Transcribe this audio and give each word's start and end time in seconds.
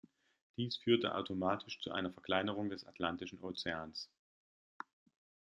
Dies 0.57 0.77
führte 0.77 1.13
automatisch 1.13 1.79
zu 1.79 1.91
einer 1.91 2.11
Verkleinerung 2.11 2.71
des 2.71 2.87
Atlantischen 2.87 3.39
Ozeans. 3.39 4.09